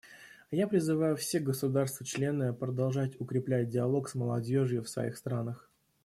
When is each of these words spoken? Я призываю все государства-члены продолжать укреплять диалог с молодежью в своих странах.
Я 0.49 0.67
призываю 0.67 1.15
все 1.15 1.39
государства-члены 1.39 2.53
продолжать 2.53 3.21
укреплять 3.21 3.69
диалог 3.69 4.09
с 4.09 4.15
молодежью 4.15 4.81
в 4.83 4.89
своих 4.89 5.15
странах. 5.15 5.69